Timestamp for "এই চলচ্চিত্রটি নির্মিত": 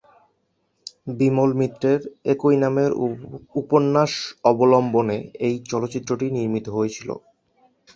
5.47-6.65